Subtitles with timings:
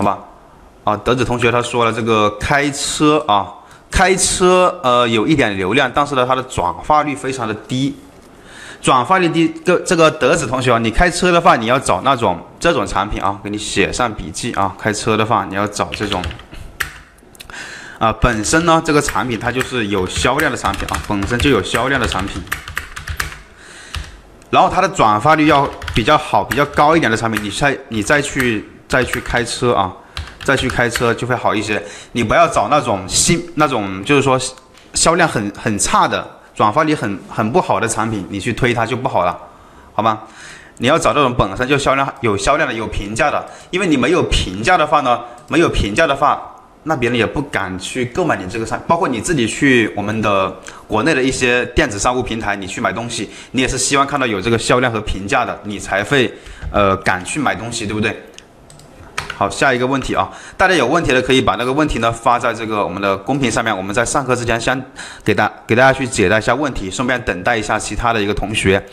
[0.00, 0.18] 好吧？
[0.84, 3.52] 啊，德子同学他说了，这个开车啊，
[3.90, 7.94] 开车呃有一点流量，但是呢，它的转化率非常的低。
[8.80, 14.74] 转化率低，个这个德子同学啊，你开车的话，你要找那种这种产品啊，给你写上笔记啊。
[14.80, 16.24] 开车的话，你要找这种
[17.98, 22.42] 啊，本身呢这个产品它就是有销量的产品啊，本身就有销量的产品。
[24.48, 29.90] 然后它的转化率要比较好、比较高一点的产品，你再你再去再去开车啊，
[30.42, 31.80] 再去开车就会好一些。
[32.10, 34.38] 你不要找那种新那种就是说
[34.94, 39.38] 销量很很差的、转化率很很不好的产品，你去推它就不好了，
[39.94, 40.24] 好吧？
[40.78, 46.56] 你要找这种本身就销量有销量的、有评价的，因为你没有评价的话呢，没有评价的话。
[46.82, 50.50] 那别人也不敢去购买你这个商，包括你自己去我们的
[50.88, 56.32] 国内的一些电子商务平台，你去买东西，你也是希望看到有这个销量和评价的，你才会
[56.72, 58.18] 呃敢去买东西，对不对？
[59.40, 64.84] 好，下一个问题啊，大家有问题的可以把那个问题呢发在这个我们的公屏上面，我们在上课之前先
[65.24, 68.84] 给大给大家去解答一下问题，顺便等待一下其他的一个同学。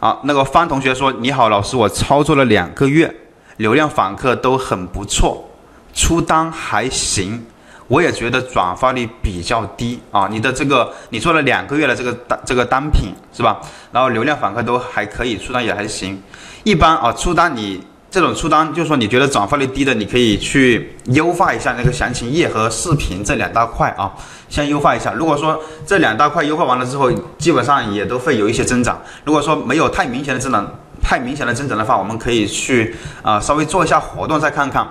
[0.00, 3.10] 啊，那个方同学说：“你好，老师，我操作了两个月，
[3.56, 5.48] 流量访客都很不错。”
[5.94, 7.42] 出单还行，
[7.88, 10.28] 我也觉得转化率比较低啊。
[10.30, 13.58] 你的这个你做了两个月的这个单这个单品是吧？
[13.90, 16.22] 然后流量访客都还可以，出单也还行。
[16.62, 17.82] 一般啊，出单你
[18.14, 24.14] 这种出单，就是说你觉得转化率低的，你可以去优化一下那个详情页和视频这两大块啊，
[24.48, 25.12] 先优化一下。
[25.14, 29.02] 如果说这两大块优化完了之后，基本上也都会有一些增长。
[29.24, 30.64] 如果说没有太明显的增长，
[31.02, 34.86] 太明显的增长的话，我们可以去啊稍微做一下活动再看看。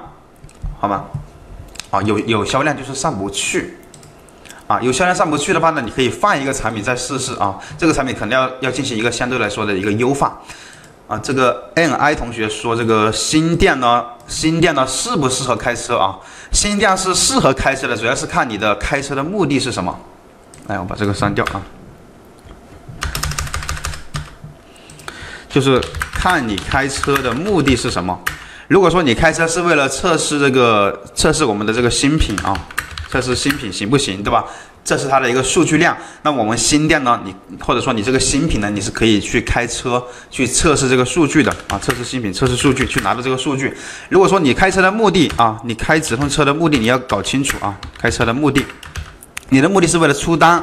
[0.78, 1.06] 好吗？
[1.92, 3.78] 啊，有有销量就是上不去，
[4.68, 7.58] 啊，有销量上不去的话呢，你可以换一个产品再试试啊。
[7.78, 10.42] 这个产品肯定要要进行一个相对来说的一个优化，
[11.08, 16.18] 啊，这个 N I 同学说这个新店呢，新店呢适不适合开车啊？
[16.52, 20.00] 新店是适合开车的，主要是看你的开车的目的是什么。
[20.68, 21.62] 来，我把这个删掉啊，
[25.50, 25.82] 就是
[26.14, 28.18] 看你开车的目的是什么。
[28.70, 32.58] 如果说你开车是为了测试这个测试我们的这个新品啊，
[33.10, 34.46] 测试新品行不行，对吧？
[34.84, 35.96] 这是它的一个数据量。
[36.24, 43.74] 那我们新店呢，你或者说你这个新品呢，你是可以去开车去测试这个数据的啊，测试新品，测试数据，去拿到这个数据。
[44.10, 48.66] 如果说你开车的目的啊，你开直通车的目的你要搞清楚啊，开车的目的，
[49.50, 50.62] 你的目的是为了出单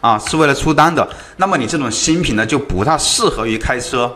[0.00, 4.12] 啊，是为了出单的，那么你这种新品呢就不太适合于开车。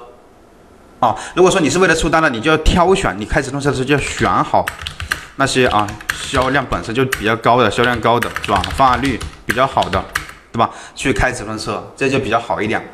[1.01, 4.65] 啊，如果说你是为了出单的，你就要挑选，你开直通车的时候就要选好
[5.37, 10.05] 那些啊销量本身就比较高的、销量高的、转化率比较好的，
[10.53, 10.71] 对吧？
[10.95, 12.93] 去开直通车，这就比较好一点。